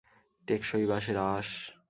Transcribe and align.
টেকসই 0.47 0.85
বাঁশের 0.85 1.17
আঁশ। 1.17 1.49